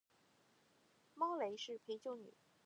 [1.13, 2.33] 猫雷是陪酒女